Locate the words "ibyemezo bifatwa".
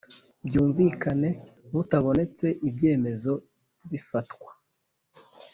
2.67-4.51